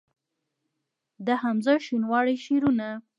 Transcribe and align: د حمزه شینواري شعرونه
د 1.25 1.27
حمزه 1.41 1.73
شینواري 1.85 2.35
شعرونه 2.45 2.89